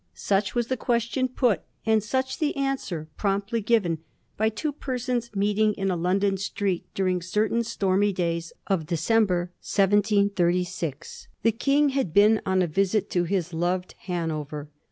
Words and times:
Such 0.15 0.55
was 0.55 0.65
the 0.65 0.77
question 0.77 1.27
put, 1.27 1.61
and 1.85 2.01
such 2.01 2.39
the 2.39 2.55
answer 2.57 3.07
promptly 3.17 3.61
given, 3.61 3.99
by 4.35 4.49
two 4.49 4.71
persons 4.71 5.29
meeting 5.35 5.73
in 5.75 5.91
a 5.91 5.95
London 5.95 6.37
street 6.37 6.87
during 6.95 7.21
certain 7.21 7.63
stormy 7.63 8.11
days 8.11 8.51
of 8.65 8.87
Decem 8.87 9.27
ber, 9.27 9.51
1736. 9.61 11.27
The 11.43 11.51
King 11.51 11.89
had 11.89 12.15
been 12.15 12.41
on 12.47 12.63
a 12.63 12.67
visit 12.67 13.11
to 13.11 13.25
his 13.25 13.53
loved 13.53 13.93
Hanover. 14.07 14.71